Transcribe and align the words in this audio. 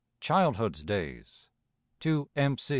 CHILDHOOD'S 0.19 0.81
DAYS. 0.83 1.47
TO 1.99 2.27
M. 2.35 2.57